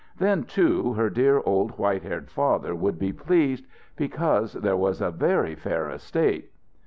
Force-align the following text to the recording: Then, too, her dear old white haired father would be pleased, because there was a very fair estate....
Then, 0.17 0.45
too, 0.45 0.93
her 0.93 1.11
dear 1.11 1.43
old 1.45 1.77
white 1.77 2.01
haired 2.01 2.31
father 2.31 2.73
would 2.73 2.97
be 2.97 3.13
pleased, 3.13 3.67
because 3.95 4.53
there 4.53 4.75
was 4.75 4.99
a 4.99 5.11
very 5.11 5.53
fair 5.53 5.91
estate.... 5.91 6.51